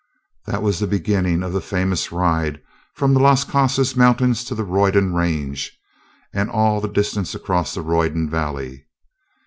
[0.47, 2.59] That was the beginning of the famous ride
[2.95, 5.77] from the Las Casas mountains to the Roydon range,
[6.33, 8.87] and all the distance across the Roydon valley.